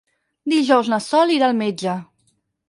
[0.53, 1.95] Dijous na Sol irà al metge.